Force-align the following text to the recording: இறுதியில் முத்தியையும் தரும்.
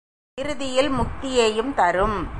இறுதியில் 0.37 0.89
முத்தியையும் 0.89 1.73
தரும். 1.73 2.27